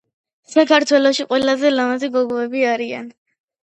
საქართველოში 0.53 1.27
ყველაზე 1.33 1.73
ლამაზი 1.77 2.13
გოგოები 2.19 2.69
არიან 2.77 3.19